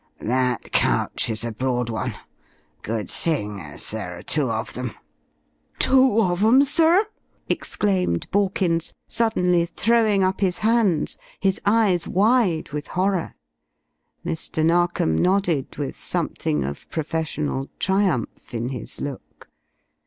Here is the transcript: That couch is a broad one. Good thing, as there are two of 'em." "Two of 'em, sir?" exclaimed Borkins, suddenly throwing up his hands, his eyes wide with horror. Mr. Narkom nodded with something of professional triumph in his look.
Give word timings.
That 0.17 0.71
couch 0.71 1.29
is 1.29 1.43
a 1.43 1.51
broad 1.51 1.87
one. 1.91 2.15
Good 2.81 3.07
thing, 3.07 3.59
as 3.59 3.91
there 3.91 4.17
are 4.17 4.23
two 4.23 4.49
of 4.49 4.75
'em." 4.75 4.95
"Two 5.77 6.19
of 6.23 6.43
'em, 6.43 6.63
sir?" 6.63 7.05
exclaimed 7.47 8.25
Borkins, 8.31 8.93
suddenly 9.05 9.67
throwing 9.67 10.23
up 10.23 10.41
his 10.41 10.57
hands, 10.65 11.19
his 11.39 11.61
eyes 11.67 12.07
wide 12.07 12.71
with 12.71 12.87
horror. 12.87 13.35
Mr. 14.25 14.65
Narkom 14.65 15.15
nodded 15.15 15.77
with 15.77 15.99
something 15.99 16.63
of 16.63 16.89
professional 16.89 17.69
triumph 17.77 18.55
in 18.55 18.69
his 18.69 18.99
look. 19.01 19.49